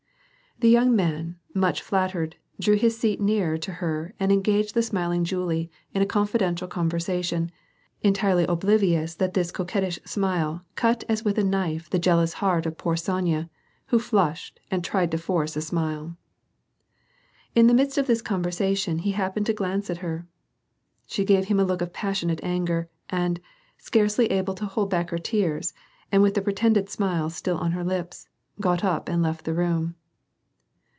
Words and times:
The 0.59 0.69
young 0.69 0.95
man, 0.95 1.37
much 1.55 1.81
flattered, 1.81 2.35
drew 2.59 2.75
his 2.75 2.95
seat 2.95 3.19
nearer 3.19 3.57
to 3.57 3.71
her 3.71 4.13
and 4.19 4.31
engaged 4.31 4.75
the 4.75 4.83
smiling 4.83 5.23
Julie 5.23 5.71
in 5.91 6.03
a 6.03 6.05
confidential 6.05 6.67
conversation, 6.67 7.49
entirely 8.03 8.43
oblivious 8.43 9.15
that 9.15 9.33
this 9.33 9.49
coquettish 9.51 9.97
smile 10.05 10.63
cut 10.75 11.03
as 11.09 11.23
witli 11.23 11.39
a 11.39 11.43
knife 11.43 11.89
the 11.89 11.97
jealous 11.97 12.33
heart 12.33 12.67
of 12.67 12.77
poor 12.77 12.95
Sonya, 12.95 13.49
who 13.87 13.97
flushed 13.97 14.59
and 14.69 14.83
tried 14.83 15.09
to 15.09 15.17
force 15.17 15.55
a 15.55 15.61
smile. 15.61 16.15
In 17.55 17.65
the 17.65 17.73
midst 17.73 17.97
of 17.97 18.05
this 18.05 18.21
conversation 18.21 18.99
he 18.99 19.13
happened 19.13 19.47
to 19.47 19.53
glance 19.53 19.89
at 19.89 19.97
her. 20.05 20.27
She 21.07 21.25
gave 21.25 21.45
him 21.45 21.59
a 21.59 21.63
look 21.65 21.81
of 21.81 21.91
passionate 21.91 22.39
anger 22.43 22.87
and, 23.09 23.39
scarcely 23.79 24.27
able 24.27 24.53
to 24.53 24.65
hold 24.67 24.91
back 24.91 25.09
her 25.09 25.17
tears, 25.17 25.73
and 26.11 26.21
with 26.21 26.35
the 26.35 26.41
pretended 26.43 26.87
smile 26.87 27.31
still 27.31 27.57
on 27.57 27.71
her 27.71 27.83
lips, 27.83 28.27
got 28.59 28.83
up 28.83 29.09
and 29.09 29.23
left 29.23 29.45
the 29.45 29.55
room. 29.55 29.95